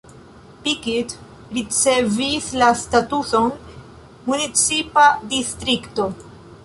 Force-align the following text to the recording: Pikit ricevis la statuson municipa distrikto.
Pikit 0.67 1.11
ricevis 1.57 2.47
la 2.61 2.69
statuson 2.85 3.53
municipa 4.31 5.05
distrikto. 5.35 6.09